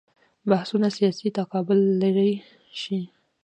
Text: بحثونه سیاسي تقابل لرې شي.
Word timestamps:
بحثونه 0.49 0.87
سیاسي 0.97 1.27
تقابل 1.39 1.79
لرې 2.01 2.31
شي. 2.81 2.99